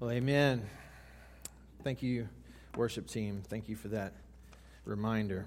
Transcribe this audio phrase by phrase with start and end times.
[0.00, 0.62] Well, amen.
[1.84, 2.26] Thank you,
[2.74, 3.42] worship team.
[3.46, 4.14] Thank you for that
[4.86, 5.44] reminder.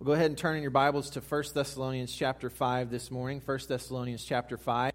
[0.00, 3.40] We'll go ahead and turn in your Bibles to 1 Thessalonians chapter 5 this morning.
[3.44, 4.92] 1 Thessalonians chapter 5.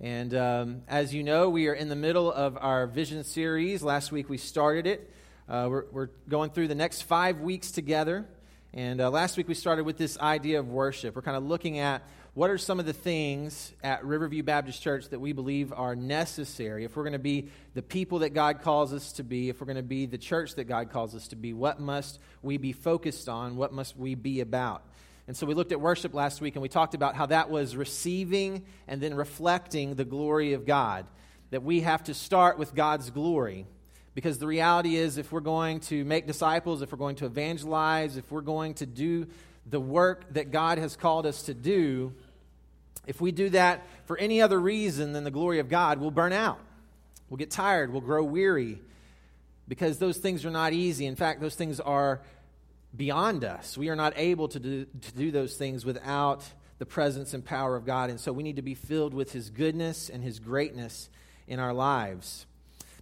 [0.00, 3.84] And um, as you know, we are in the middle of our vision series.
[3.84, 5.14] Last week we started it.
[5.48, 8.26] Uh, we're, we're, going through the next five weeks together.
[8.74, 11.14] And uh, last week we started with this idea of worship.
[11.14, 12.02] We're kind of looking at
[12.34, 16.84] what are some of the things at Riverview Baptist Church that we believe are necessary
[16.84, 19.66] if we're going to be the people that God calls us to be, if we're
[19.66, 21.52] going to be the church that God calls us to be?
[21.52, 23.56] What must we be focused on?
[23.56, 24.84] What must we be about?
[25.26, 27.74] And so we looked at worship last week and we talked about how that was
[27.74, 31.06] receiving and then reflecting the glory of God.
[31.50, 33.66] That we have to start with God's glory.
[34.14, 38.16] Because the reality is, if we're going to make disciples, if we're going to evangelize,
[38.16, 39.26] if we're going to do
[39.70, 42.12] the work that God has called us to do,
[43.06, 46.32] if we do that for any other reason than the glory of God, we'll burn
[46.32, 46.60] out.
[47.28, 47.92] We'll get tired.
[47.92, 48.80] We'll grow weary
[49.68, 51.06] because those things are not easy.
[51.06, 52.20] In fact, those things are
[52.96, 53.78] beyond us.
[53.78, 56.42] We are not able to do, to do those things without
[56.78, 58.10] the presence and power of God.
[58.10, 61.08] And so we need to be filled with His goodness and His greatness
[61.46, 62.46] in our lives.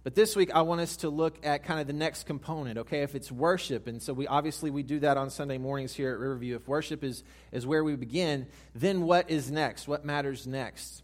[0.03, 3.01] But this week, I want us to look at kind of the next component, okay?
[3.01, 6.19] If it's worship, and so we obviously we do that on Sunday mornings here at
[6.19, 6.55] Riverview.
[6.55, 9.89] If worship is, is where we begin, then what is next?
[9.89, 11.03] What matters next?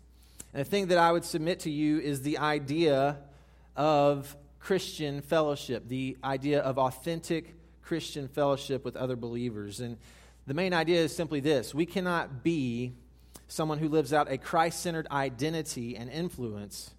[0.53, 3.17] And the thing that I would submit to you is the idea
[3.75, 9.81] of Christian fellowship, the idea of authentic Christian fellowship with other believers.
[9.81, 9.97] And
[10.47, 12.93] the main idea is simply this we cannot be
[13.49, 16.94] someone who lives out a Christ centered identity and influence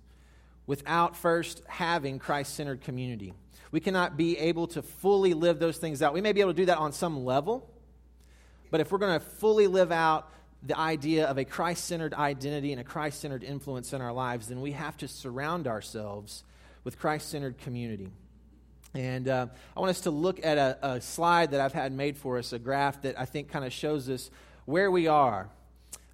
[0.66, 3.32] without first having Christ centered community.
[3.70, 6.14] We cannot be able to fully live those things out.
[6.14, 7.68] We may be able to do that on some level,
[8.70, 12.72] but if we're going to fully live out the idea of a Christ centered identity
[12.72, 16.42] and a Christ centered influence in our lives, then we have to surround ourselves
[16.82, 18.10] with Christ centered community.
[18.94, 22.16] And uh, I want us to look at a, a slide that I've had made
[22.16, 24.30] for us, a graph that I think kind of shows us
[24.64, 25.48] where we are.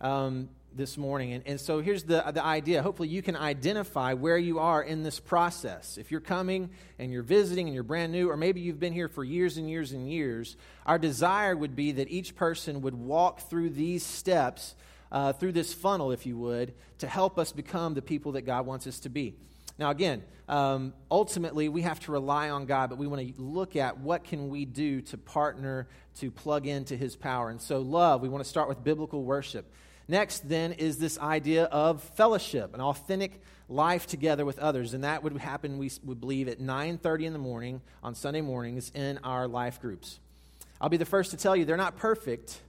[0.00, 1.32] Um, this morning.
[1.32, 2.82] And, and so here's the, the idea.
[2.82, 5.98] Hopefully, you can identify where you are in this process.
[5.98, 9.08] If you're coming and you're visiting and you're brand new, or maybe you've been here
[9.08, 10.56] for years and years and years,
[10.86, 14.74] our desire would be that each person would walk through these steps,
[15.10, 18.66] uh, through this funnel, if you would, to help us become the people that God
[18.66, 19.34] wants us to be.
[19.78, 23.74] Now, again, um, ultimately, we have to rely on God, but we want to look
[23.76, 27.48] at what can we do to partner, to plug into His power.
[27.48, 29.72] And so, love, we want to start with biblical worship.
[30.08, 33.40] Next, then, is this idea of fellowship, an authentic
[33.72, 34.94] life together with others.
[34.94, 38.90] And that would happen, we would believe, at 9.30 in the morning on Sunday mornings
[38.94, 40.20] in our life groups.
[40.80, 42.60] I'll be the first to tell you they're not perfect,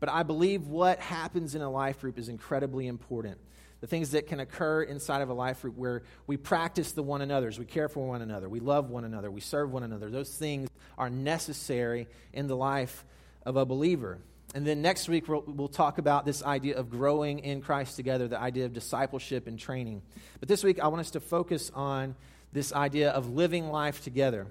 [0.00, 3.38] but I believe what happens in a life group is incredibly important.
[3.80, 7.20] The things that can occur inside of a life group where we practice the one
[7.20, 10.08] another's, we care for one another, we love one another, we serve one another.
[10.08, 13.04] Those things are necessary in the life
[13.44, 14.18] of a believer.
[14.54, 18.28] And then next week, we'll, we'll, talk about this idea of growing in Christ together,
[18.28, 20.02] the idea of discipleship and training.
[20.40, 22.14] But this week, I want us to focus on
[22.52, 24.46] this idea of living life together.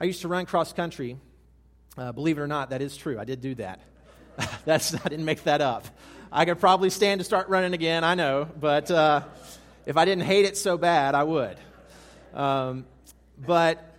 [0.00, 1.18] I used to run cross country.
[1.96, 3.18] Uh, believe it or not, that is true.
[3.18, 3.80] I did do that.
[4.64, 5.86] That's, I didn't make that up.
[6.32, 9.22] I could probably stand to start running again, I know, but uh,
[9.86, 11.56] if I didn't hate it so bad, I would.
[12.34, 12.86] Um,
[13.38, 13.94] but,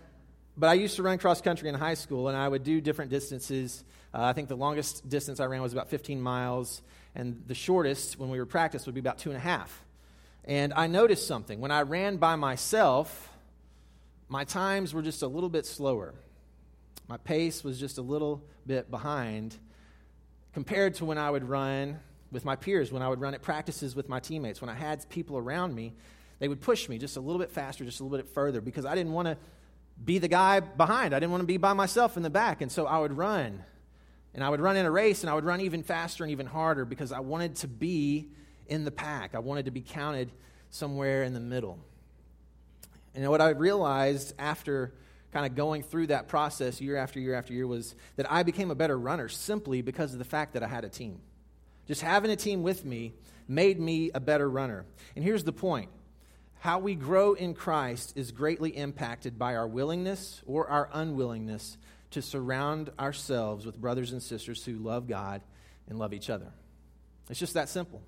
[0.56, 3.10] but I used to run cross country in high school, and I would do different
[3.10, 3.82] distances.
[4.12, 6.82] Uh, I think the longest distance I ran was about 15 miles,
[7.14, 9.84] and the shortest when we were practice would be about two and a half.
[10.44, 11.60] And I noticed something.
[11.60, 13.30] When I ran by myself,
[14.28, 16.14] my times were just a little bit slower.
[17.08, 19.56] My pace was just a little bit behind
[20.52, 22.00] compared to when I would run
[22.32, 24.60] with my peers, when I would run at practices with my teammates.
[24.60, 25.92] When I had people around me,
[26.38, 28.84] they would push me just a little bit faster, just a little bit further, because
[28.84, 29.36] I didn't want to
[30.04, 31.14] be the guy behind.
[31.14, 32.62] I didn't want to be by myself in the back.
[32.62, 33.64] And so I would run
[34.34, 36.46] and I would run in a race and I would run even faster and even
[36.46, 38.28] harder because I wanted to be
[38.68, 39.34] in the pack.
[39.34, 40.30] I wanted to be counted
[40.70, 41.78] somewhere in the middle.
[43.14, 44.92] And what I realized after
[45.32, 48.70] kind of going through that process year after year after year was that I became
[48.70, 51.20] a better runner simply because of the fact that I had a team.
[51.86, 53.14] Just having a team with me
[53.48, 54.84] made me a better runner.
[55.16, 55.90] And here's the point
[56.60, 61.78] how we grow in Christ is greatly impacted by our willingness or our unwillingness
[62.10, 65.42] to surround ourselves with brothers and sisters who love God
[65.88, 66.52] and love each other.
[67.28, 68.02] It's just that simple.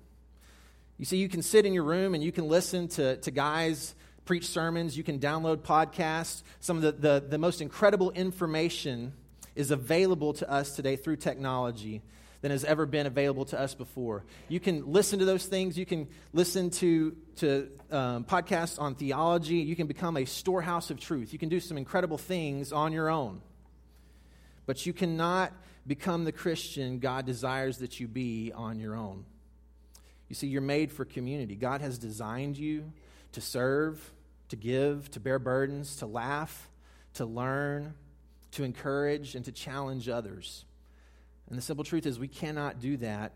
[0.97, 3.95] You see, you can sit in your room and you can listen to, to guys
[4.25, 6.43] preach sermons, you can download podcasts.
[6.59, 9.13] Some of the, the, the most incredible information
[9.55, 12.01] is available to us today through technology
[12.41, 14.25] than has ever been available to us before.
[14.49, 15.77] You can listen to those things.
[15.77, 19.55] You can listen to, to um, podcasts on theology.
[19.55, 21.31] You can become a storehouse of truth.
[21.31, 23.41] You can do some incredible things on your own.
[24.65, 25.53] But you cannot
[25.85, 29.25] become the Christian God desires that you be on your own.
[30.29, 31.55] You see, you're made for community.
[31.55, 32.91] God has designed you
[33.33, 34.11] to serve,
[34.49, 36.69] to give, to bear burdens, to laugh,
[37.15, 37.93] to learn,
[38.51, 40.65] to encourage, and to challenge others.
[41.49, 43.33] And the simple truth is, we cannot do that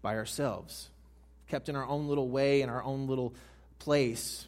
[0.00, 0.88] by ourselves.
[1.48, 3.34] Kept in our own little way, in our own little
[3.78, 4.46] place,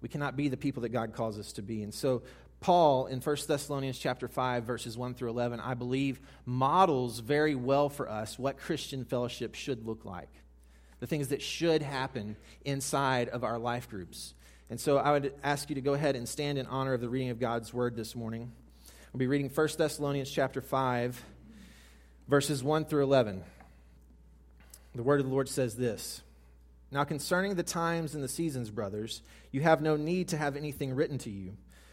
[0.00, 1.82] we cannot be the people that God calls us to be.
[1.82, 2.22] And so,
[2.60, 7.88] Paul in 1 Thessalonians chapter 5 verses 1 through 11 I believe models very well
[7.88, 10.28] for us what Christian fellowship should look like.
[11.00, 14.34] The things that should happen inside of our life groups.
[14.68, 17.08] And so I would ask you to go ahead and stand in honor of the
[17.08, 18.52] reading of God's word this morning.
[19.12, 21.24] We'll be reading 1 Thessalonians chapter 5
[22.28, 23.42] verses 1 through 11.
[24.94, 26.22] The word of the Lord says this
[26.90, 30.94] Now, concerning the times and the seasons, brothers, you have no need to have anything
[30.94, 31.56] written to you,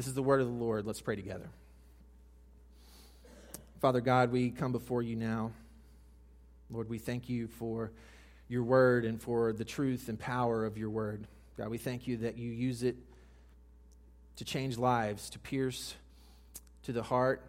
[0.00, 0.86] This is the word of the Lord.
[0.86, 1.50] Let's pray together.
[3.82, 5.52] Father God, we come before you now.
[6.70, 7.92] Lord, we thank you for
[8.48, 11.26] your word and for the truth and power of your word.
[11.58, 12.96] God, we thank you that you use it
[14.36, 15.94] to change lives, to pierce
[16.84, 17.42] to the heart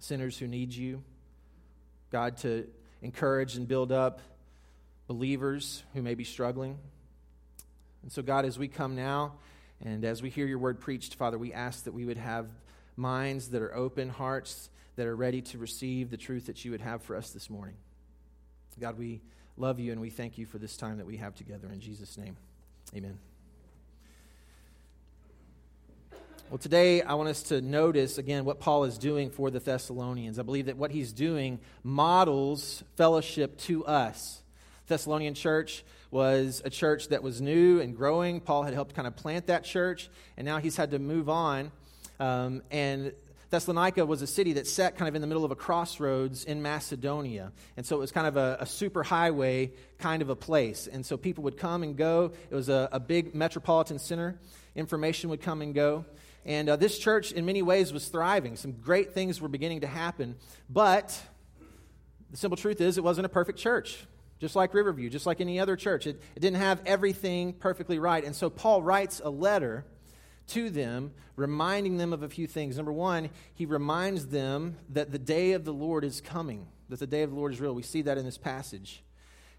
[0.00, 1.00] sinners who need you.
[2.10, 2.66] God, to
[3.02, 4.20] encourage and build up
[5.06, 6.76] believers who may be struggling.
[8.02, 9.34] And so, God, as we come now
[9.84, 12.46] and as we hear your word preached, Father, we ask that we would have
[12.96, 16.80] minds that are open, hearts that are ready to receive the truth that you would
[16.80, 17.74] have for us this morning.
[18.78, 19.20] God, we
[19.56, 21.68] love you and we thank you for this time that we have together.
[21.72, 22.36] In Jesus' name,
[22.94, 23.18] amen.
[26.50, 30.38] Well, today I want us to notice again what Paul is doing for the Thessalonians.
[30.38, 34.41] I believe that what he's doing models fellowship to us.
[34.92, 38.40] Thessalonian church was a church that was new and growing.
[38.40, 41.72] Paul had helped kind of plant that church, and now he's had to move on.
[42.20, 43.14] Um, and
[43.48, 46.60] Thessalonica was a city that sat kind of in the middle of a crossroads in
[46.60, 47.52] Macedonia.
[47.78, 50.86] And so it was kind of a, a super highway kind of a place.
[50.86, 52.32] And so people would come and go.
[52.50, 54.38] It was a, a big metropolitan center.
[54.74, 56.04] Information would come and go.
[56.44, 58.56] And uh, this church, in many ways, was thriving.
[58.56, 60.36] Some great things were beginning to happen.
[60.68, 61.18] But
[62.30, 64.06] the simple truth is, it wasn't a perfect church
[64.42, 66.04] just like Riverview, just like any other church.
[66.04, 68.24] It, it didn't have everything perfectly right.
[68.24, 69.84] And so Paul writes a letter
[70.48, 72.76] to them, reminding them of a few things.
[72.76, 77.06] Number one, he reminds them that the day of the Lord is coming, that the
[77.06, 77.72] day of the Lord is real.
[77.72, 79.04] We see that in this passage.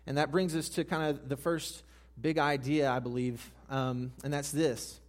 [0.05, 1.81] And that brings us to kind of the first
[2.19, 5.00] big idea, I believe, um, and that's this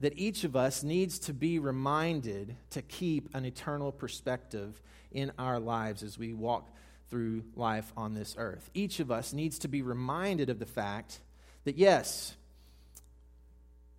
[0.00, 5.60] that each of us needs to be reminded to keep an eternal perspective in our
[5.60, 6.68] lives as we walk
[7.12, 8.70] through life on this earth.
[8.72, 11.20] Each of us needs to be reminded of the fact
[11.64, 12.34] that, yes,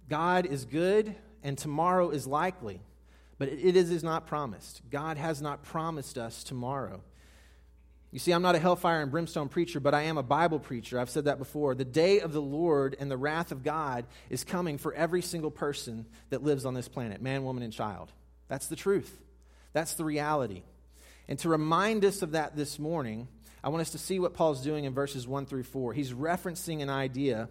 [0.09, 2.81] God is good and tomorrow is likely,
[3.37, 4.81] but it is, is not promised.
[4.89, 7.01] God has not promised us tomorrow.
[8.09, 10.99] You see, I'm not a hellfire and brimstone preacher, but I am a Bible preacher.
[10.99, 11.75] I've said that before.
[11.75, 15.51] The day of the Lord and the wrath of God is coming for every single
[15.51, 18.11] person that lives on this planet man, woman, and child.
[18.47, 19.21] That's the truth.
[19.71, 20.63] That's the reality.
[21.27, 23.27] And to remind us of that this morning,
[23.63, 25.93] I want us to see what Paul's doing in verses 1 through 4.
[25.93, 27.47] He's referencing an idea.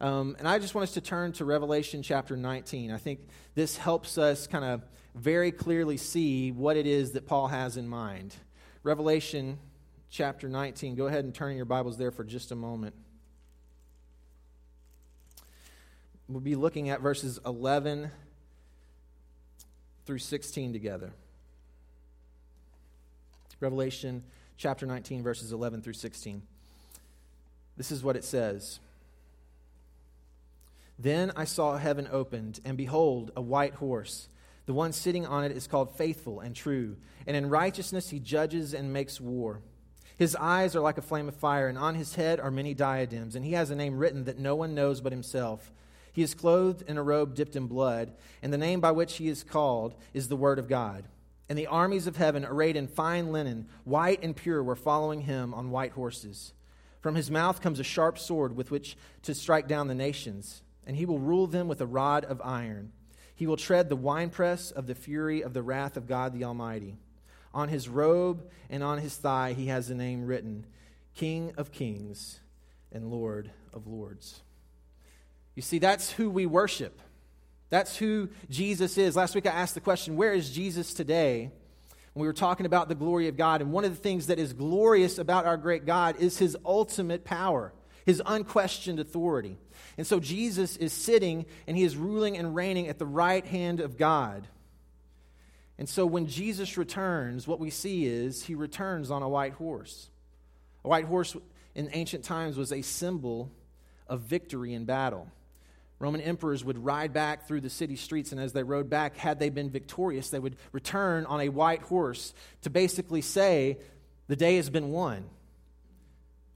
[0.00, 2.90] Um, and I just want us to turn to Revelation chapter 19.
[2.90, 3.20] I think
[3.54, 4.82] this helps us kind of
[5.14, 8.34] very clearly see what it is that Paul has in mind.
[8.82, 9.58] Revelation
[10.10, 10.94] chapter 19.
[10.94, 12.94] Go ahead and turn your Bibles there for just a moment.
[16.28, 18.10] We'll be looking at verses 11
[20.04, 21.12] through 16 together.
[23.60, 24.22] Revelation
[24.56, 26.42] chapter 19, verses 11 through 16.
[27.76, 28.80] This is what it says
[30.98, 34.28] Then I saw heaven opened, and behold, a white horse.
[34.66, 36.96] The one sitting on it is called Faithful and True,
[37.26, 39.60] and in righteousness he judges and makes war.
[40.16, 43.36] His eyes are like a flame of fire, and on his head are many diadems,
[43.36, 45.72] and he has a name written that no one knows but himself.
[46.12, 49.28] He is clothed in a robe dipped in blood, and the name by which he
[49.28, 51.04] is called is the Word of God.
[51.48, 55.54] And the armies of heaven, arrayed in fine linen, white and pure, were following him
[55.54, 56.52] on white horses.
[57.00, 60.96] From his mouth comes a sharp sword with which to strike down the nations and
[60.96, 62.92] he will rule them with a rod of iron.
[63.34, 66.96] He will tread the winepress of the fury of the wrath of God the Almighty.
[67.52, 70.64] On his robe and on his thigh he has the name written
[71.14, 72.40] King of Kings
[72.92, 74.42] and Lord of Lords.
[75.54, 77.00] You see, that's who we worship.
[77.68, 79.16] That's who Jesus is.
[79.16, 81.50] Last week I asked the question, Where is Jesus today?
[82.12, 83.60] When we were talking about the glory of God.
[83.60, 87.24] And one of the things that is glorious about our great God is his ultimate
[87.24, 87.74] power,
[88.06, 89.58] his unquestioned authority.
[89.98, 93.80] And so Jesus is sitting and he is ruling and reigning at the right hand
[93.80, 94.48] of God.
[95.78, 100.08] And so when Jesus returns, what we see is he returns on a white horse.
[100.84, 101.36] A white horse
[101.74, 103.50] in ancient times was a symbol
[104.06, 105.28] of victory in battle.
[105.98, 109.38] Roman emperors would ride back through the city streets, and as they rode back, had
[109.38, 113.78] they been victorious, they would return on a white horse to basically say,
[114.28, 115.24] The day has been won.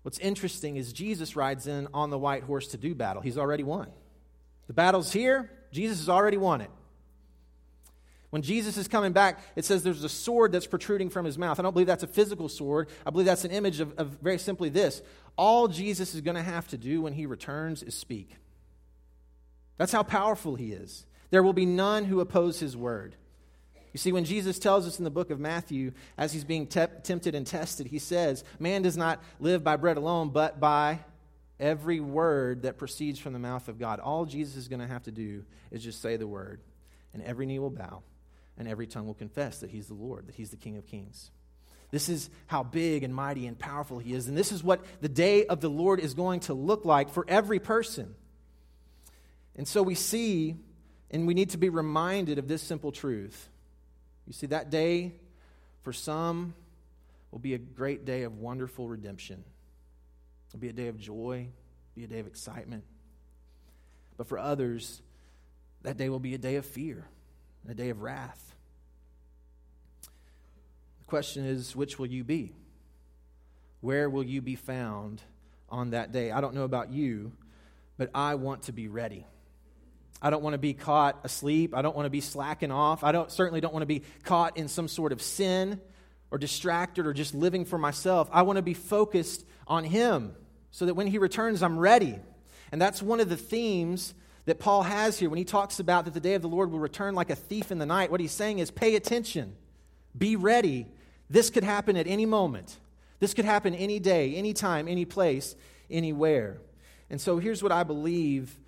[0.03, 3.23] What's interesting is Jesus rides in on the white horse to do battle.
[3.23, 3.89] He's already won.
[4.67, 6.71] The battle's here, Jesus has already won it.
[8.31, 11.59] When Jesus is coming back, it says there's a sword that's protruding from his mouth.
[11.59, 12.89] I don't believe that's a physical sword.
[13.05, 15.03] I believe that's an image of, of very simply this.
[15.37, 18.37] All Jesus is going to have to do when he returns is speak.
[19.81, 21.07] That's how powerful he is.
[21.31, 23.17] There will be none who oppose his word.
[23.95, 26.85] You see, when Jesus tells us in the book of Matthew, as he's being te-
[27.03, 30.99] tempted and tested, he says, Man does not live by bread alone, but by
[31.59, 34.01] every word that proceeds from the mouth of God.
[34.01, 36.61] All Jesus is going to have to do is just say the word,
[37.15, 38.03] and every knee will bow,
[38.59, 41.31] and every tongue will confess that he's the Lord, that he's the King of kings.
[41.91, 44.29] This is how big and mighty and powerful he is.
[44.29, 47.25] And this is what the day of the Lord is going to look like for
[47.27, 48.15] every person.
[49.61, 50.57] And so we see,
[51.11, 53.51] and we need to be reminded of this simple truth
[54.27, 55.13] you see, that day
[55.83, 56.55] for some
[57.31, 59.45] will be a great day of wonderful redemption.
[60.49, 61.49] It'll be a day of joy,
[61.95, 62.85] be a day of excitement.
[64.17, 65.03] But for others,
[65.83, 67.07] that day will be a day of fear,
[67.69, 68.55] a day of wrath.
[71.01, 72.55] The question is, which will you be?
[73.83, 75.21] Where will you be found
[75.69, 76.31] on that day?
[76.31, 77.33] I don't know about you,
[77.99, 79.27] but I want to be ready.
[80.23, 81.75] I don't want to be caught asleep.
[81.75, 83.05] I don't want to be slacking off.
[83.05, 85.81] I don't, certainly don't want to be caught in some sort of sin
[86.31, 88.29] or distracted or just living for myself.
[88.33, 90.35] I want to be focused on Him
[90.71, 92.19] so that when He returns, I'm ready.
[92.73, 96.15] And that's one of the themes that Paul has here when he talks about that
[96.15, 98.11] the day of the Lord will return like a thief in the night.
[98.11, 99.55] What he's saying is pay attention,
[100.17, 100.87] be ready.
[101.29, 102.77] This could happen at any moment.
[103.21, 105.55] This could happen any day, any time, any place,
[105.91, 106.59] anywhere.
[107.11, 108.59] And so here's what I believe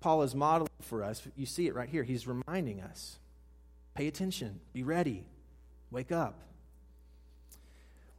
[0.00, 1.22] Paul is modeling for us.
[1.36, 2.02] You see it right here.
[2.02, 3.18] He's reminding us
[3.94, 5.26] pay attention, be ready,
[5.90, 6.38] wake up.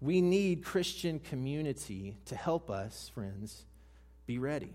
[0.01, 3.65] We need Christian community to help us, friends,
[4.25, 4.73] be ready.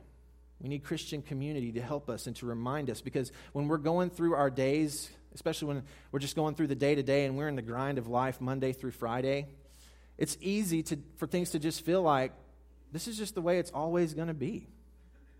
[0.61, 4.11] We need Christian community to help us and to remind us because when we're going
[4.11, 7.49] through our days, especially when we're just going through the day to day and we're
[7.49, 9.47] in the grind of life Monday through Friday,
[10.17, 12.33] it's easy to, for things to just feel like
[12.93, 14.69] this is just the way it's always going to be.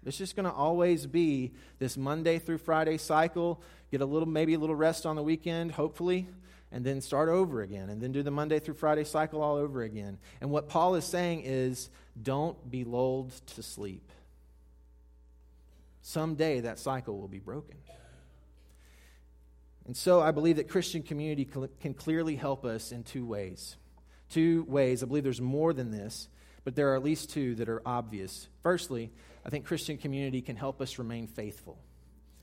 [0.07, 3.63] It's just going to always be this Monday through Friday cycle.
[3.91, 6.29] Get a little, maybe a little rest on the weekend, hopefully,
[6.71, 9.83] and then start over again, and then do the Monday through Friday cycle all over
[9.83, 10.19] again.
[10.41, 11.89] And what Paul is saying is
[12.21, 14.11] don't be lulled to sleep.
[16.03, 17.77] Someday that cycle will be broken.
[19.87, 21.49] And so I believe that Christian community
[21.81, 23.77] can clearly help us in two ways.
[24.31, 25.03] Two ways.
[25.03, 26.29] I believe there's more than this,
[26.65, 28.49] but there are at least two that are obvious.
[28.63, 29.13] Firstly,
[29.45, 31.79] I think Christian community can help us remain faithful.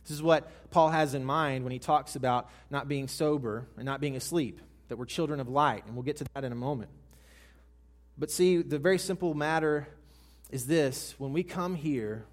[0.04, 3.86] This is what Paul has in mind when he talks about not being sober and
[3.86, 6.56] not being asleep, that we're children of light, and we'll get to that in a
[6.56, 6.92] moment.
[8.18, 9.88] But see, the very simple matter
[10.50, 12.26] is this when we come here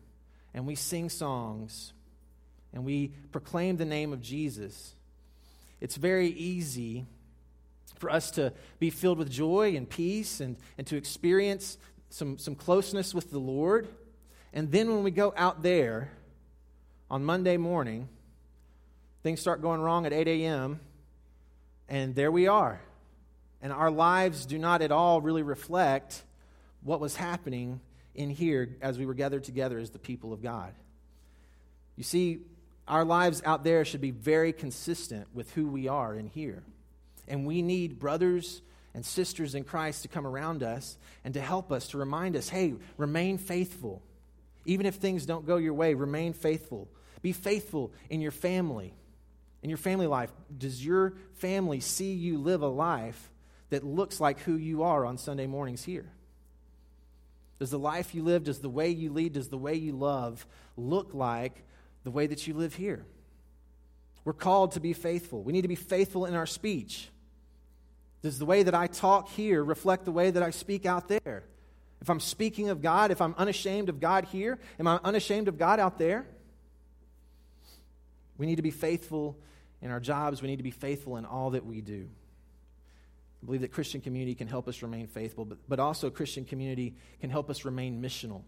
[0.52, 1.92] and we sing songs
[2.72, 4.94] and we proclaim the name of Jesus,
[5.80, 7.06] it's very easy
[7.98, 11.78] for us to be filled with joy and peace and, and to experience
[12.10, 13.88] some, some closeness with the Lord.
[14.52, 16.11] And then when we go out there
[17.11, 18.09] on Monday morning,
[19.23, 20.81] things start going wrong at 8 a.m.,
[21.88, 22.81] and there we are.
[23.62, 26.23] And our lives do not at all really reflect
[26.83, 27.81] what was happening
[28.14, 30.73] in here as we were gathered together as the people of God.
[31.97, 32.40] You see,
[32.87, 36.62] our lives out there should be very consistent with who we are in here.
[37.26, 38.62] And we need brothers
[38.95, 42.49] and sisters in Christ to come around us and to help us, to remind us
[42.49, 44.02] hey, remain faithful.
[44.68, 46.88] Even if things don't go your way, remain faithful.
[47.22, 48.92] Be faithful in your family,
[49.62, 50.30] in your family life.
[50.56, 53.30] Does your family see you live a life
[53.70, 56.12] that looks like who you are on Sunday mornings here?
[57.58, 60.46] Does the life you live, does the way you lead, does the way you love
[60.76, 61.64] look like
[62.04, 63.06] the way that you live here?
[64.26, 65.42] We're called to be faithful.
[65.42, 67.08] We need to be faithful in our speech.
[68.20, 71.44] Does the way that I talk here reflect the way that I speak out there?
[72.00, 75.59] If I'm speaking of God, if I'm unashamed of God here, am I unashamed of
[75.59, 76.26] God out there?
[78.37, 79.37] We need to be faithful
[79.83, 80.40] in our jobs.
[80.40, 82.09] We need to be faithful in all that we do.
[83.43, 86.95] I believe that Christian community can help us remain faithful, but, but also Christian community
[87.21, 88.43] can help us remain missional.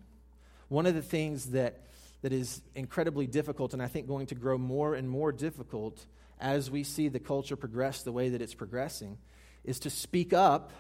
[0.69, 1.81] One of the things that,
[2.23, 6.05] that is incredibly difficult, and I think going to grow more and more difficult
[6.41, 9.19] as we see the culture progress the way that it's progressing,
[9.65, 10.73] is to speak up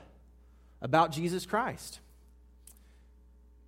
[0.80, 2.00] about Jesus Christ.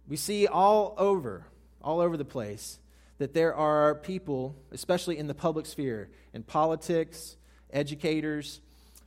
[0.08, 1.46] We see all over,
[1.80, 2.78] all over the place,
[3.18, 7.36] that there are people, especially in the public sphere, in politics,
[7.72, 8.60] educators,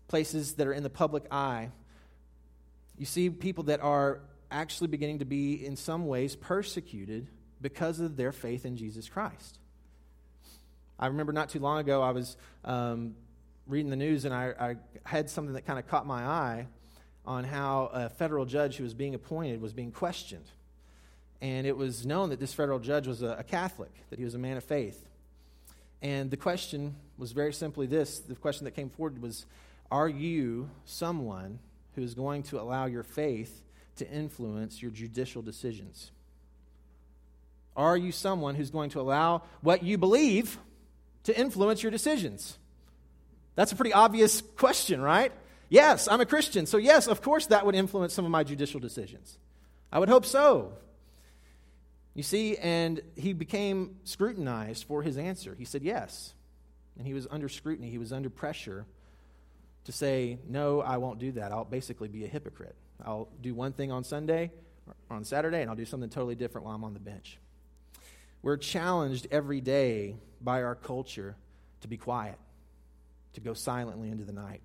[0.07, 1.69] places that are in the public eye,
[2.97, 7.27] you see people that are actually beginning to be, in some ways, persecuted
[7.61, 9.59] because of their faith in Jesus Christ.
[10.97, 13.15] I remember not too long ago, I was um,
[13.67, 16.67] reading the news and I, I had something that kind of caught my eye
[17.25, 20.45] on how a federal judge who was being appointed was being questioned.
[21.41, 24.35] And it was known that this federal judge was a, a Catholic, that he was
[24.35, 25.05] a man of faith.
[26.01, 29.45] And the question was very simply this the question that came forward was
[29.91, 31.59] Are you someone
[31.95, 33.61] who is going to allow your faith
[33.97, 36.11] to influence your judicial decisions?
[37.75, 40.57] Are you someone who's going to allow what you believe
[41.23, 42.57] to influence your decisions?
[43.55, 45.31] That's a pretty obvious question, right?
[45.69, 48.79] Yes, I'm a Christian, so yes, of course that would influence some of my judicial
[48.79, 49.37] decisions.
[49.91, 50.73] I would hope so.
[52.15, 55.53] You see, and he became scrutinized for his answer.
[55.53, 56.33] He said yes.
[56.97, 58.85] And he was under scrutiny, he was under pressure
[59.83, 61.51] to say, No, I won't do that.
[61.51, 62.75] I'll basically be a hypocrite.
[63.05, 64.51] I'll do one thing on Sunday
[65.09, 67.37] or on Saturday, and I'll do something totally different while I'm on the bench.
[68.41, 71.35] We're challenged every day by our culture
[71.81, 72.37] to be quiet,
[73.33, 74.61] to go silently into the night.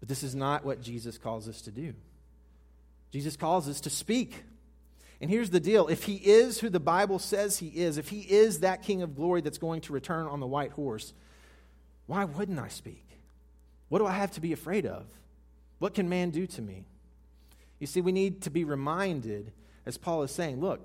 [0.00, 1.94] But this is not what Jesus calls us to do.
[3.10, 4.42] Jesus calls us to speak.
[5.22, 8.20] And here's the deal if he is who the Bible says he is, if he
[8.20, 11.14] is that King of glory that's going to return on the white horse,
[12.06, 13.06] why wouldn't I speak?
[13.88, 15.06] What do I have to be afraid of?
[15.78, 16.84] What can man do to me?
[17.78, 19.52] You see, we need to be reminded,
[19.86, 20.80] as Paul is saying, look,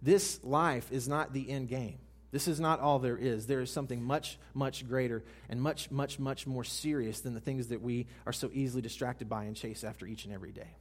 [0.00, 1.98] this life is not the end game.
[2.30, 3.48] This is not all there is.
[3.48, 7.68] There is something much, much greater and much, much, much more serious than the things
[7.68, 10.76] that we are so easily distracted by and chase after each and every day.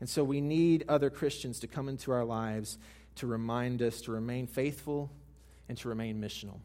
[0.00, 2.78] And so we need other Christians to come into our lives
[3.16, 5.10] to remind us to remain faithful
[5.68, 6.58] and to remain missional.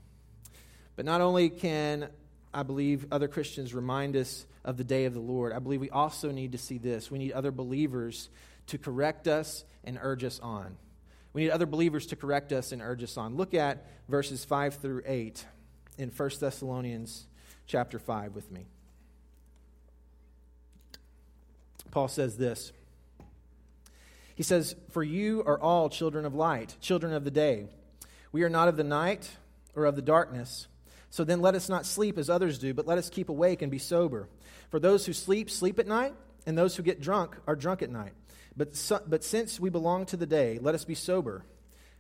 [0.96, 2.10] But not only can
[2.54, 5.90] I believe other Christians remind us of the day of the Lord, I believe we
[5.90, 7.12] also need to see this.
[7.12, 8.30] We need other believers
[8.68, 10.78] to correct us and urge us on.
[11.34, 13.36] We need other believers to correct us and urge us on.
[13.36, 15.46] Look at verses 5 through 8
[15.98, 17.28] in 1 Thessalonians
[17.68, 18.68] chapter 5 with me.
[21.92, 22.72] Paul says this.
[24.36, 27.68] He says, For you are all children of light, children of the day.
[28.32, 29.30] We are not of the night
[29.76, 30.68] or of the darkness.
[31.10, 33.72] So then let us not sleep as others do, but let us keep awake and
[33.72, 34.28] be sober.
[34.70, 36.14] For those who sleep, sleep at night,
[36.46, 38.12] and those who get drunk are drunk at night.
[38.58, 41.46] But, so, but since we belong to the day, let us be sober,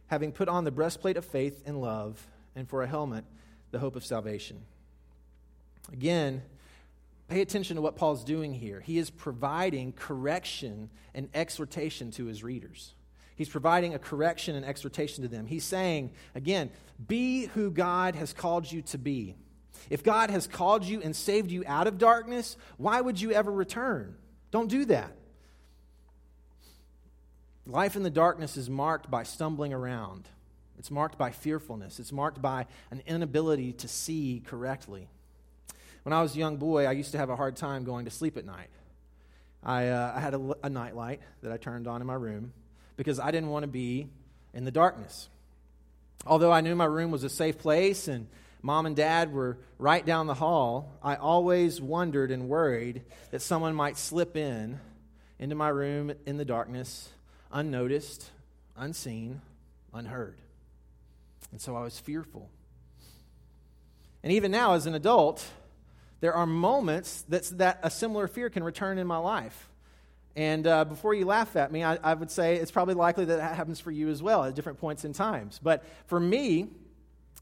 [0.08, 3.26] having put on the breastplate of faith and love, and for a helmet,
[3.71, 4.62] the hope of salvation.
[5.91, 6.41] Again,
[7.28, 8.80] Pay attention to what Paul's doing here.
[8.80, 12.94] He is providing correction and exhortation to his readers.
[13.36, 15.46] He's providing a correction and exhortation to them.
[15.46, 16.70] He's saying, again,
[17.06, 19.36] be who God has called you to be.
[19.90, 23.52] If God has called you and saved you out of darkness, why would you ever
[23.52, 24.16] return?
[24.52, 25.12] Don't do that.
[27.68, 30.30] Life in the darkness is marked by stumbling around,
[30.78, 35.10] it's marked by fearfulness, it's marked by an inability to see correctly.
[36.06, 38.12] When I was a young boy, I used to have a hard time going to
[38.12, 38.70] sleep at night.
[39.63, 40.70] I, uh, I had a, a
[41.41, 42.54] that I turned on in my room
[42.96, 44.08] because I didn't want to be
[44.54, 45.30] in the darkness.
[46.28, 48.28] Although I knew my room was a safe place and
[48.62, 53.74] mom and dad were right down the hall, I always wondered and worried that someone
[53.74, 54.80] might slip in
[55.39, 57.10] into my room in the darkness,
[57.52, 58.30] unnoticed,
[58.78, 59.41] unseen,
[59.91, 60.38] unheard.
[61.52, 62.52] And so I was fearful.
[64.22, 65.44] And even now, as an adult,
[66.21, 69.69] there are moments that's, that a similar fear can return in my life.
[70.36, 73.38] And uh, before you laugh at me, I, I, would say it's probably likely that
[73.38, 75.60] that happens for you as well at different points in times.
[75.63, 76.67] But for me,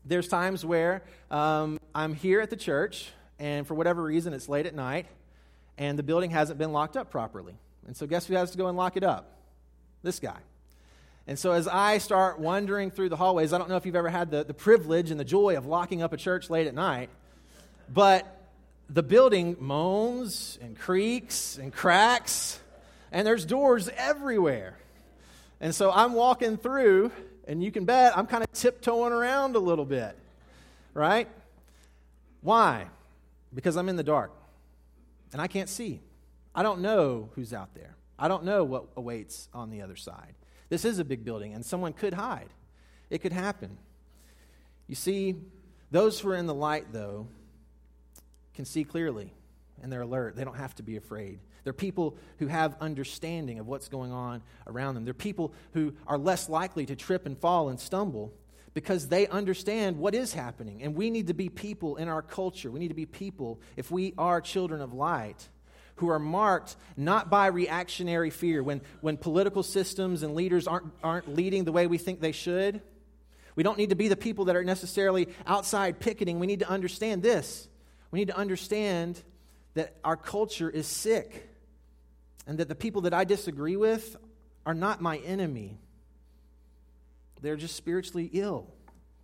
[0.06, 3.10] there's times where um, I'm here at the church,
[3.40, 5.08] and for whatever reason, it's late at night,
[5.78, 7.56] and the building hasn't been locked up properly.
[7.88, 9.38] And so, guess who has to go and lock it up?
[10.04, 10.38] This guy.
[11.26, 14.10] And so, as I start wandering through the hallways, I don't know if you've ever
[14.10, 17.10] had the, the privilege and the joy of locking up a church late at night,
[17.92, 18.43] but
[18.94, 22.60] the building moans and creaks and cracks,
[23.12, 24.78] and there's doors everywhere.
[25.60, 27.12] And so, I'm walking through,
[27.48, 30.18] and you can bet I'm kind of tiptoeing around a little bit,
[30.94, 31.28] right?
[32.42, 32.88] Why?
[33.54, 34.32] Because I'm in the dark
[35.34, 36.00] and I can't see.
[36.56, 37.96] I don't know who's out there.
[38.18, 40.36] I don't know what awaits on the other side.
[40.70, 42.50] This is a big building, and someone could hide.
[43.10, 43.78] It could happen.
[44.88, 45.36] You see,
[45.92, 47.28] those who are in the light, though,
[48.54, 49.34] can see clearly
[49.82, 50.36] and they're alert.
[50.36, 51.40] They don't have to be afraid.
[51.64, 55.06] They're people who have understanding of what's going on around them.
[55.06, 58.34] They're people who are less likely to trip and fall and stumble
[58.74, 60.84] because they understand what is happening.
[60.84, 62.72] And we need to be people in our culture.
[62.72, 65.48] We need to be people, if we are children of light,
[65.98, 68.64] who are marked not by reactionary fear.
[68.64, 72.82] When, when political systems and leaders aren't, aren't leading the way we think they should,
[73.56, 76.40] we don't need to be the people that are necessarily outside picketing.
[76.40, 77.68] We need to understand this.
[78.14, 79.20] We need to understand
[79.74, 81.50] that our culture is sick
[82.46, 84.16] and that the people that I disagree with
[84.68, 85.80] are not my enemy.
[87.42, 88.68] They're just spiritually ill.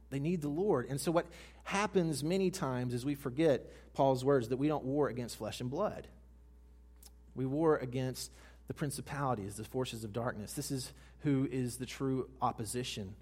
[0.10, 0.88] They need the Lord.
[0.90, 1.28] And so, what
[1.66, 5.70] happens many times is we forget Paul's words that we don't war against flesh and
[5.70, 6.08] blood.
[7.36, 8.32] We war against
[8.68, 10.54] the principalities, the forces of darkness.
[10.54, 13.14] This is who is the true opposition.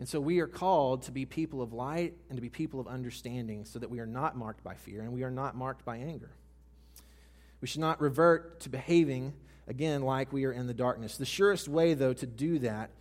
[0.00, 2.88] And so we are called to be people of light and to be people of
[2.88, 5.98] understanding so that we are not marked by fear and we are not marked by
[5.98, 6.30] anger.
[7.60, 9.34] We should not revert to behaving,
[9.68, 11.18] again, like we are in the darkness.
[11.18, 12.92] The surest way, though, to do that,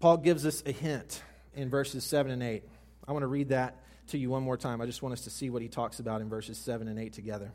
[0.00, 1.22] Paul gives us a hint
[1.54, 2.64] in verses 7 and 8.
[3.06, 4.80] I want to read that to you one more time.
[4.80, 7.12] I just want us to see what he talks about in verses 7 and 8
[7.12, 7.52] together.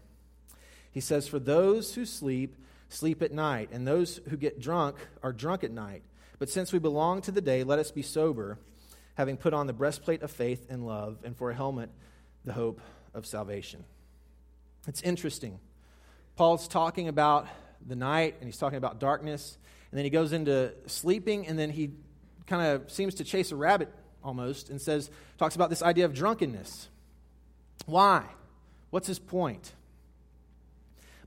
[0.92, 2.56] He says, For those who sleep,
[2.90, 6.04] sleep at night, and those who get drunk are drunk at night.
[6.38, 8.60] But since we belong to the day, let us be sober,
[9.16, 11.90] having put on the breastplate of faith and love, and for a helmet,
[12.46, 12.82] the hope
[13.14, 13.84] of salvation.
[14.88, 15.60] It's interesting.
[16.36, 17.48] Paul's talking about
[17.86, 19.58] the night, and he's talking about darkness,
[19.92, 21.92] and then he goes into sleeping, and then he
[22.48, 26.14] kind of seems to chase a rabbit almost, and says, talks about this idea of
[26.14, 26.90] drunkenness.
[27.86, 28.24] Why?
[28.90, 29.74] What's his point?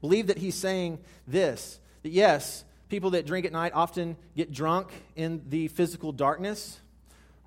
[0.01, 4.93] Believe that he's saying this that yes, people that drink at night often get drunk
[5.17, 6.81] in the physical darkness,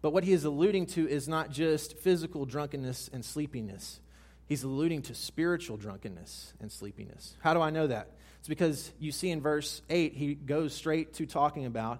[0.02, 4.00] but what he is alluding to is not just physical drunkenness and sleepiness.
[4.48, 7.36] He's alluding to spiritual drunkenness and sleepiness.
[7.40, 8.10] How do I know that?
[8.40, 12.00] It's because you see in verse 8, he goes straight to talking about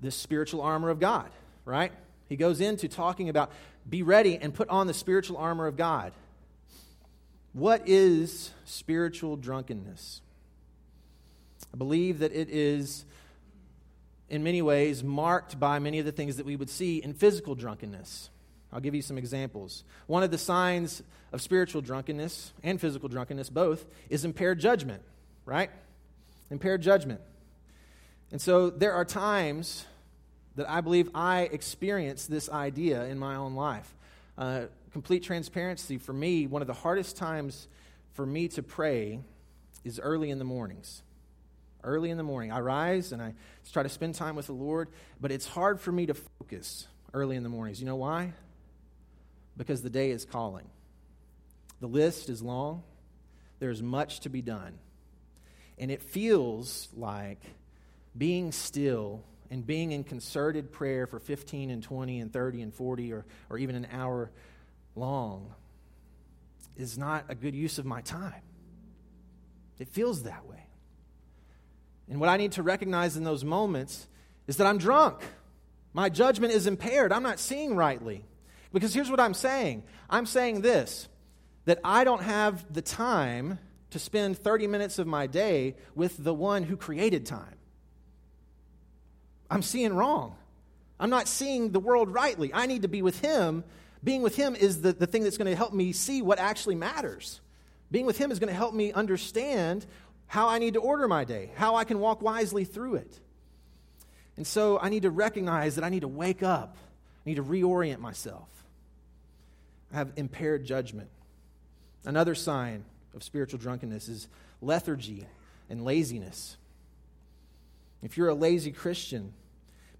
[0.00, 1.30] this spiritual armor of God,
[1.64, 1.92] right?
[2.28, 3.50] He goes into talking about
[3.88, 6.12] be ready and put on the spiritual armor of God.
[7.52, 10.20] What is spiritual drunkenness?
[11.72, 13.04] I believe that it is,
[14.32, 17.54] in many ways, marked by many of the things that we would see in physical
[17.54, 18.30] drunkenness.
[18.72, 19.84] I'll give you some examples.
[20.06, 21.02] One of the signs
[21.34, 25.02] of spiritual drunkenness and physical drunkenness, both, is impaired judgment,
[25.44, 25.70] right?
[26.50, 27.20] Impaired judgment.
[28.30, 29.84] And so there are times
[30.56, 33.94] that I believe I experience this idea in my own life.
[34.38, 34.62] Uh,
[34.94, 37.68] complete transparency, for me, one of the hardest times
[38.14, 39.20] for me to pray
[39.84, 41.02] is early in the mornings.
[41.84, 42.52] Early in the morning.
[42.52, 43.34] I rise and I
[43.72, 44.88] try to spend time with the Lord,
[45.20, 47.80] but it's hard for me to focus early in the mornings.
[47.80, 48.32] You know why?
[49.56, 50.68] Because the day is calling.
[51.80, 52.84] The list is long,
[53.58, 54.78] there's much to be done.
[55.78, 57.40] And it feels like
[58.16, 63.12] being still and being in concerted prayer for 15 and 20 and 30 and 40
[63.12, 64.30] or, or even an hour
[64.94, 65.54] long
[66.76, 68.42] is not a good use of my time.
[69.78, 70.64] It feels that way.
[72.08, 74.06] And what I need to recognize in those moments
[74.46, 75.22] is that I'm drunk.
[75.92, 77.12] My judgment is impaired.
[77.12, 78.24] I'm not seeing rightly.
[78.72, 81.08] Because here's what I'm saying I'm saying this
[81.64, 83.58] that I don't have the time
[83.90, 87.56] to spend 30 minutes of my day with the one who created time.
[89.50, 90.34] I'm seeing wrong.
[90.98, 92.52] I'm not seeing the world rightly.
[92.54, 93.64] I need to be with him
[94.04, 96.74] being with Him is the, the thing that's going to help me see what actually
[96.74, 97.40] matters.
[97.90, 99.86] Being with Him is going to help me understand
[100.32, 103.20] how I need to order my day, how I can walk wisely through it.
[104.38, 107.44] And so I need to recognize that I need to wake up, I need to
[107.44, 108.48] reorient myself.
[109.92, 111.10] I have impaired judgment.
[112.06, 114.26] Another sign of spiritual drunkenness is
[114.62, 115.26] lethargy
[115.68, 116.56] and laziness.
[118.02, 119.34] If you're a lazy Christian,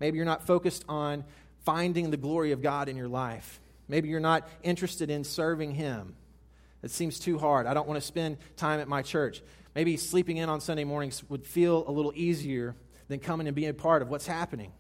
[0.01, 1.25] maybe you're not focused on
[1.67, 3.61] finding the glory of God in your life.
[3.87, 6.17] Maybe you're not interested in serving Him.
[6.83, 7.67] It seems too hard.
[7.67, 9.43] I don't want to spend time at my church.
[9.75, 12.77] Maybe sleeping in on Sunday mornings would feel a little easier
[13.09, 14.73] than coming and being a part of what's happening.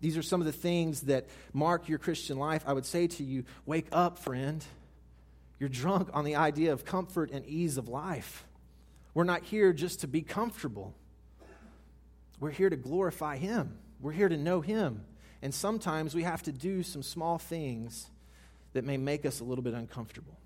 [0.00, 2.64] These are some of the things that mark your Christian life.
[2.66, 4.64] I would say to you, wake up, friend.
[5.58, 8.44] You're drunk on the idea of comfort and ease of life.
[9.14, 10.94] We're not here just to be comfortable.
[12.40, 13.78] We're here to glorify Him.
[14.00, 15.04] We're here to know Him.
[15.40, 18.10] And sometimes we have to do some small things
[18.72, 20.36] that may make us a little bit uncomfortable.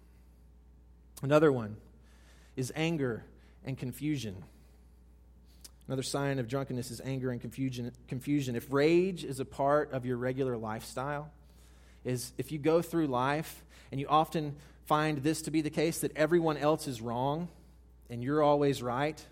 [1.23, 1.77] Another one
[2.57, 3.25] is anger
[3.65, 4.43] and confusion.
[5.87, 7.93] Another sign of drunkenness is anger and confusion.
[8.09, 8.57] confusion.
[8.57, 11.31] If rage is a part of your regular lifestyle,
[12.05, 16.01] is if you go through life and you often find this to be the case
[16.01, 17.49] that everyone else is wrong
[18.09, 19.25] and you're always right,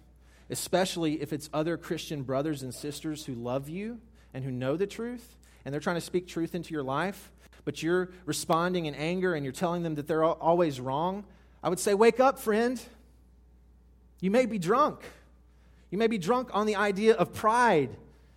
[0.51, 4.01] especially if it's other Christian brothers and sisters who love you
[4.33, 7.31] and who know the truth and they're trying to speak truth into your life,
[7.65, 11.25] but you're responding in anger and you're telling them that they're always wrong,
[11.63, 12.81] I would say, Wake up, friend.
[14.25, 15.01] You may be drunk.
[15.91, 17.95] You may be drunk on the idea of pride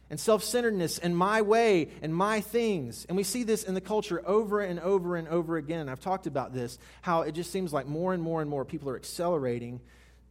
[0.09, 3.05] and self centeredness and my way and my things.
[3.05, 5.87] And we see this in the culture over and over and over again.
[5.87, 8.89] I've talked about this, how it just seems like more and more and more people
[8.89, 9.79] are accelerating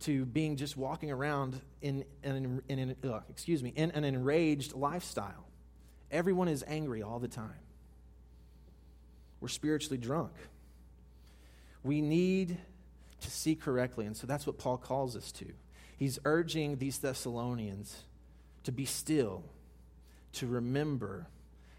[0.01, 2.97] to being just walking around in, in, in, in
[3.31, 5.47] excuse me, in an enraged lifestyle.
[6.11, 7.65] Everyone is angry all the time.
[9.41, 10.33] We're spiritually drunk.
[11.83, 12.59] We need
[13.21, 15.47] to see correctly, and so that's what Paul calls us to
[15.97, 18.05] he's urging these Thessalonians
[18.65, 19.43] to be still,
[20.35, 21.27] to remember,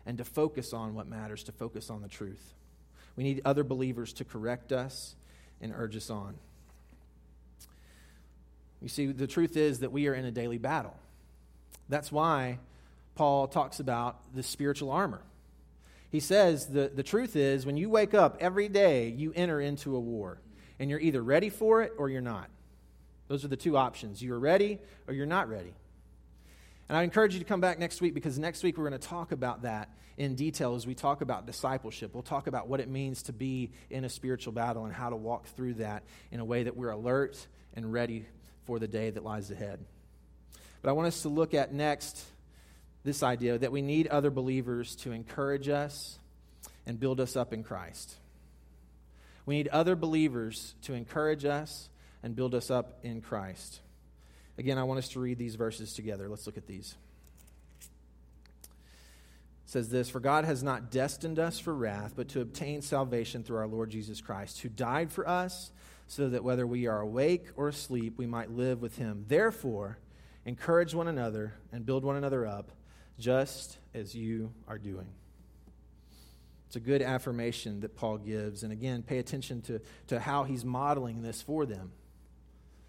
[0.05, 2.53] and to focus on what matters, to focus on the truth.
[3.15, 5.15] We need other believers to correct us
[5.61, 6.35] and urge us on.
[8.81, 10.95] You see, the truth is that we are in a daily battle.
[11.89, 12.59] That's why
[13.15, 15.21] Paul talks about the spiritual armor.
[16.09, 19.95] He says the, the truth is when you wake up every day, you enter into
[19.95, 20.39] a war.
[20.79, 22.49] And you're either ready for it or you're not.
[23.27, 24.21] Those are the two options.
[24.21, 25.73] You're ready or you're not ready.
[26.89, 29.07] And I encourage you to come back next week because next week we're going to
[29.07, 32.13] talk about that in detail as we talk about discipleship.
[32.13, 35.15] We'll talk about what it means to be in a spiritual battle and how to
[35.15, 38.25] walk through that in a way that we're alert and ready
[38.65, 39.79] for the day that lies ahead.
[40.81, 42.23] But I want us to look at next
[43.03, 46.17] this idea that we need other believers to encourage us
[46.85, 48.15] and build us up in Christ.
[49.47, 51.89] We need other believers to encourage us
[52.21, 53.79] and build us up in Christ.
[54.57, 56.27] Again, I want us to read these verses together.
[56.27, 56.95] Let's look at these.
[57.81, 58.67] It
[59.65, 63.57] says this For God has not destined us for wrath, but to obtain salvation through
[63.57, 65.71] our Lord Jesus Christ, who died for us,
[66.07, 69.23] so that whether we are awake or asleep, we might live with him.
[69.29, 69.97] Therefore,
[70.45, 72.71] encourage one another and build one another up,
[73.17, 75.07] just as you are doing.
[76.67, 78.63] It's a good affirmation that Paul gives.
[78.63, 81.91] And again, pay attention to, to how he's modeling this for them.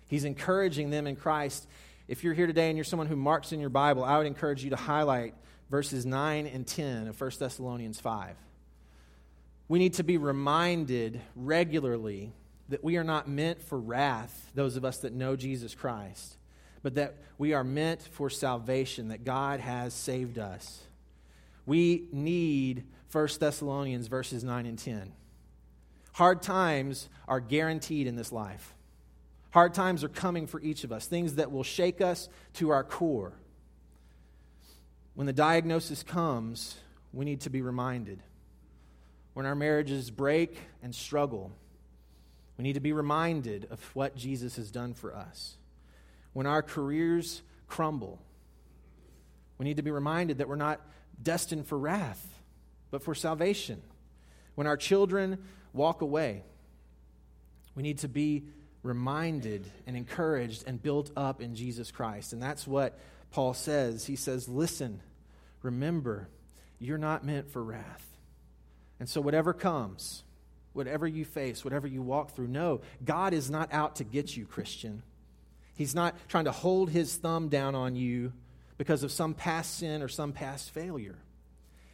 [0.09, 1.67] He's encouraging them in Christ.
[2.09, 4.64] If you're here today and you're someone who marks in your Bible, I would encourage
[4.64, 5.35] you to highlight
[5.71, 8.35] verses 9 and 10 of 1 Thessalonians 5.
[9.69, 12.33] We need to be reminded regularly
[12.71, 16.37] that we are not meant for wrath, those of us that know Jesus Christ,
[16.83, 20.83] but that we are meant for salvation, that God has saved us.
[21.67, 25.12] We need 1 Thessalonians verses 9 and 10.
[26.12, 28.75] Hard times are guaranteed in this life.
[29.51, 32.85] Hard times are coming for each of us, things that will shake us to our
[32.85, 33.33] core.
[35.14, 36.77] When the diagnosis comes,
[37.12, 38.23] we need to be reminded.
[39.33, 41.53] When our marriages break and struggle,
[42.57, 45.57] we need to be reminded of what Jesus has done for us.
[46.33, 48.21] When our careers crumble,
[49.57, 50.81] we need to be reminded that we're not
[51.23, 52.38] destined for wrath,
[52.90, 53.83] but for salvation.
[54.55, 55.38] When our children
[55.72, 56.42] walk away,
[57.74, 58.44] we need to be
[58.83, 62.33] reminded and encouraged and built up in Jesus Christ.
[62.33, 62.98] And that's what
[63.31, 64.07] Paul says.
[64.07, 65.01] He says, Listen,
[65.62, 66.29] remember,
[66.79, 68.05] you're not meant for wrath.
[69.01, 70.24] And so, whatever comes,
[70.72, 74.46] whatever you face, whatever you walk through, no, God is not out to get you,
[74.46, 75.03] Christian.
[75.77, 78.33] He's not trying to hold his thumb down on you
[78.77, 81.18] because of some past sin or some past failure.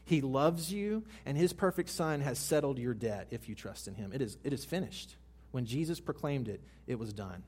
[0.04, 3.94] He loves you, and his perfect son has settled your debt if you trust in
[3.94, 4.12] him.
[4.12, 5.16] It is, it is finished.
[5.50, 7.42] When Jesus proclaimed it, it was done.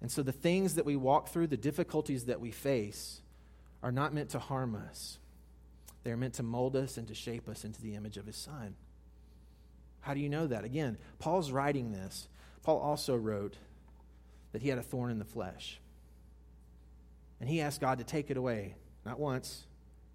[0.00, 3.20] And so the things that we walk through, the difficulties that we face,
[3.82, 5.18] are not meant to harm us.
[6.04, 8.74] They're meant to mold us and to shape us into the image of his son.
[10.00, 10.64] How do you know that?
[10.64, 12.28] Again, Paul's writing this.
[12.62, 13.56] Paul also wrote
[14.52, 15.80] that he had a thorn in the flesh.
[17.40, 19.64] And he asked God to take it away, not once,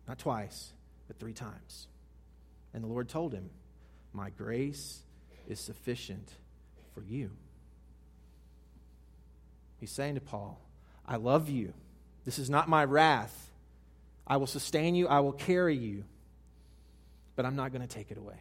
[0.07, 0.71] not twice,
[1.09, 1.87] but three times.
[2.73, 3.49] And the Lord told him,
[4.13, 5.01] My grace
[5.47, 6.31] is sufficient
[6.93, 7.31] for you.
[9.79, 10.61] He's saying to Paul,
[11.05, 11.73] I love you.
[12.25, 13.49] This is not my wrath.
[14.27, 16.03] I will sustain you, I will carry you,
[17.35, 18.39] but I'm not going to take it away.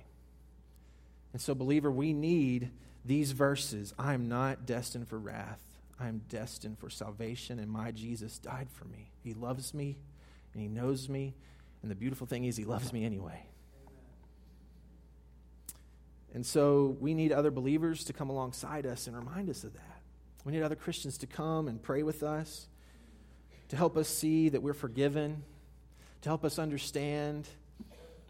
[1.33, 2.70] And so, believer, we need
[3.07, 3.94] these verses.
[3.98, 5.62] I am not destined for wrath.
[5.98, 9.11] I am destined for salvation, and my Jesus died for me.
[9.24, 9.96] He loves me,
[10.52, 11.35] and He knows me,
[11.83, 13.45] and the beautiful thing is, He loves me anyway.
[16.35, 20.01] And so, we need other believers to come alongside us and remind us of that.
[20.45, 22.69] We need other Christians to come and pray with us,
[23.69, 25.43] to help us see that we're forgiven
[26.23, 27.49] to help us understand,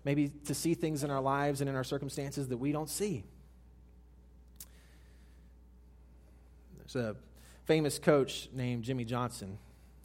[0.04, 3.24] maybe to see things in our lives and in our circumstances that we don't see.
[6.78, 7.16] There's a
[7.64, 9.58] famous coach named Jimmy Johnson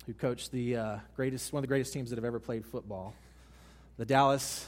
[0.06, 3.14] who coached the uh, greatest, one of the greatest teams that have ever played football,
[3.98, 4.68] the Dallas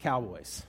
[0.00, 0.62] Cowboys.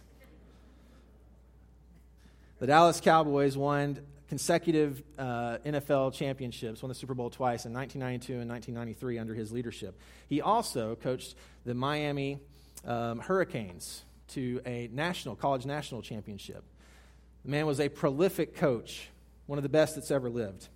[2.59, 8.41] The Dallas Cowboys won consecutive uh, NFL championships, won the Super Bowl twice in 1992
[8.41, 9.99] and 1993 under his leadership.
[10.27, 12.39] He also coached the Miami
[12.85, 16.63] um, Hurricanes to a national, college national championship.
[17.45, 19.09] The man was a prolific coach,
[19.45, 20.67] one of the best that's ever lived.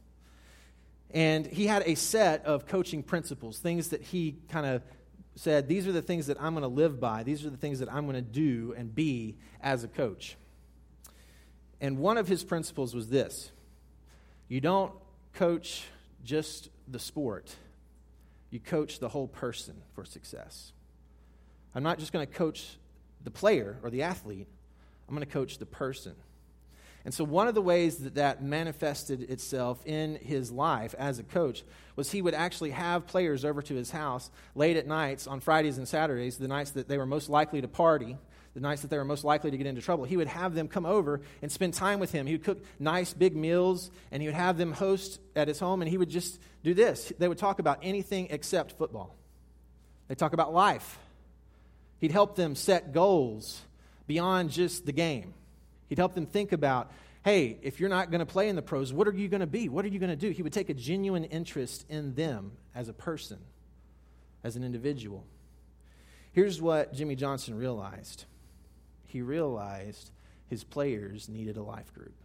[1.14, 4.82] And he had a set of coaching principles, things that he kind of
[5.36, 7.24] said, These are the things that I'm going to live by.
[7.24, 10.36] These are the things that I'm going to do and be as a coach.
[11.80, 13.52] And one of his principles was this
[14.48, 14.94] you don't
[15.34, 15.86] coach
[16.24, 17.56] just the sport,
[18.50, 20.74] you coach the whole person for success.
[21.74, 22.78] I'm not just going to coach
[23.24, 24.48] the player or the athlete,
[25.08, 26.16] I'm going to coach the person.
[27.04, 31.24] And so, one of the ways that that manifested itself in his life as a
[31.24, 31.64] coach
[31.96, 35.78] was he would actually have players over to his house late at nights on Fridays
[35.78, 38.18] and Saturdays, the nights that they were most likely to party
[38.54, 40.68] the nights that they were most likely to get into trouble, he would have them
[40.68, 42.26] come over and spend time with him.
[42.26, 45.82] He would cook nice big meals and he would have them host at his home
[45.82, 47.14] and he would just do this.
[47.18, 49.16] They would talk about anything except football.
[50.08, 51.00] They talk about life.
[52.00, 53.62] He'd help them set goals
[54.06, 55.34] beyond just the game.
[55.92, 56.90] He'd help them think about,
[57.26, 59.46] hey, if you're not going to play in the pros, what are you going to
[59.46, 59.68] be?
[59.68, 60.30] What are you going to do?
[60.30, 63.40] He would take a genuine interest in them as a person,
[64.42, 65.26] as an individual.
[66.32, 68.24] Here's what Jimmy Johnson realized
[69.06, 70.12] he realized
[70.48, 72.16] his players needed a life group.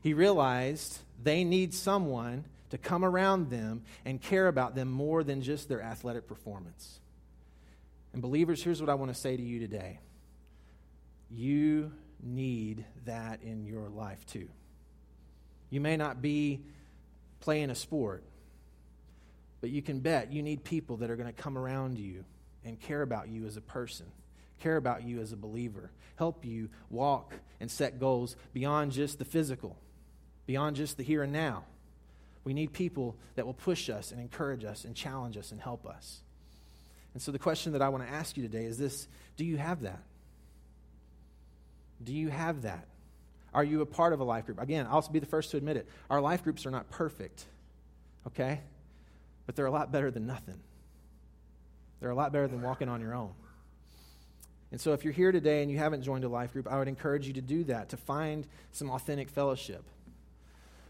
[0.00, 5.42] He realized they need someone to come around them and care about them more than
[5.42, 7.00] just their athletic performance.
[8.12, 9.98] And, believers, here's what I want to say to you today
[11.30, 11.90] you
[12.24, 14.48] need that in your life too.
[15.70, 16.60] You may not be
[17.40, 18.22] playing a sport,
[19.60, 22.24] but you can bet you need people that are going to come around you
[22.64, 24.06] and care about you as a person
[24.64, 29.24] care about you as a believer, help you walk and set goals beyond just the
[29.24, 29.76] physical,
[30.46, 31.64] beyond just the here and now.
[32.44, 35.86] We need people that will push us and encourage us and challenge us and help
[35.86, 36.20] us.
[37.12, 39.06] And so, the question that I want to ask you today is this
[39.36, 40.02] Do you have that?
[42.04, 42.86] Do you have that?
[43.52, 44.60] Are you a part of a life group?
[44.60, 45.88] Again, I'll be the first to admit it.
[46.10, 47.44] Our life groups are not perfect,
[48.26, 48.60] okay?
[49.46, 50.58] But they're a lot better than nothing.
[52.00, 53.32] They're a lot better than walking on your own.
[54.72, 56.88] And so, if you're here today and you haven't joined a life group, I would
[56.88, 59.84] encourage you to do that, to find some authentic fellowship.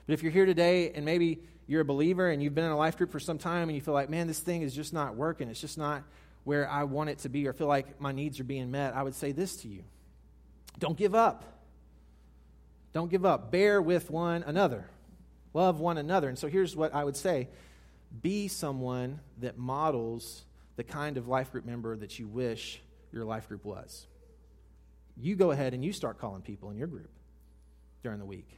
[0.07, 2.79] But if you're here today and maybe you're a believer and you've been in a
[2.79, 5.16] life group for some time and you feel like, man, this thing is just not
[5.16, 6.03] working, it's just not
[6.44, 9.03] where I want it to be, or feel like my needs are being met, I
[9.03, 9.85] would say this to you
[10.78, 11.44] Don't give up.
[12.92, 13.50] Don't give up.
[13.50, 14.87] Bear with one another.
[15.52, 16.28] Love one another.
[16.28, 17.48] And so here's what I would say
[18.22, 20.44] be someone that models
[20.76, 22.80] the kind of life group member that you wish
[23.12, 24.06] your life group was.
[25.16, 27.10] You go ahead and you start calling people in your group
[28.02, 28.48] during the week.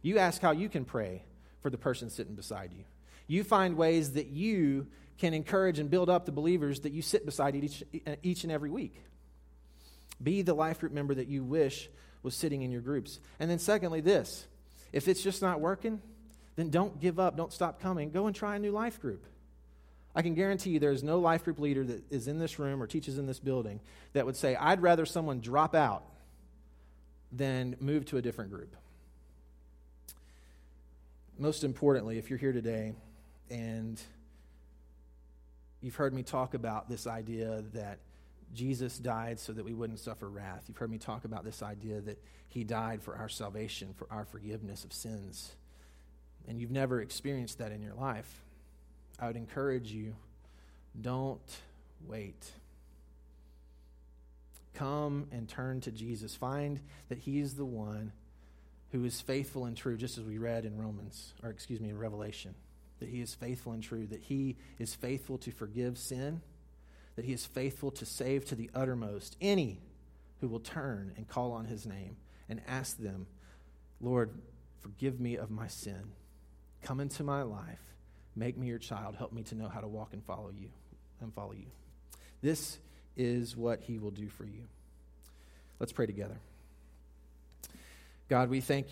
[0.00, 1.22] You ask how you can pray
[1.60, 2.84] for the person sitting beside you.
[3.26, 4.86] You find ways that you
[5.18, 7.84] can encourage and build up the believers that you sit beside each,
[8.22, 9.00] each and every week.
[10.22, 11.88] Be the life group member that you wish
[12.22, 13.18] was sitting in your groups.
[13.40, 14.46] And then, secondly, this
[14.92, 16.00] if it's just not working,
[16.56, 17.36] then don't give up.
[17.36, 18.10] Don't stop coming.
[18.10, 19.26] Go and try a new life group.
[20.14, 22.86] I can guarantee you there's no life group leader that is in this room or
[22.86, 23.80] teaches in this building
[24.12, 26.04] that would say, I'd rather someone drop out
[27.32, 28.76] than move to a different group.
[31.38, 32.92] Most importantly, if you're here today
[33.50, 34.00] and
[35.80, 37.98] you've heard me talk about this idea that
[38.52, 40.64] Jesus died so that we wouldn't suffer wrath.
[40.68, 44.24] You've heard me talk about this idea that he died for our salvation, for our
[44.24, 45.52] forgiveness of sins.
[46.46, 48.42] And you've never experienced that in your life.
[49.18, 50.14] I would encourage you
[51.00, 51.40] don't
[52.06, 52.50] wait.
[54.74, 56.34] Come and turn to Jesus.
[56.34, 58.12] Find that He's the one
[58.90, 61.98] who is faithful and true, just as we read in Romans, or excuse me, in
[61.98, 62.54] Revelation.
[63.00, 66.42] That He is faithful and true, that He is faithful to forgive sin,
[67.16, 69.80] that He is faithful to save to the uttermost any
[70.40, 72.16] who will turn and call on His name
[72.48, 73.26] and ask them,
[74.00, 74.30] Lord,
[74.80, 76.12] forgive me of my sin.
[76.82, 77.80] Come into my life.
[78.34, 79.14] Make me your child.
[79.16, 80.68] Help me to know how to walk and follow you
[81.20, 81.66] and follow you.
[82.40, 82.78] This
[83.16, 84.64] is what he will do for you.
[85.78, 86.36] Let's pray together.
[88.28, 88.90] God, we thank you.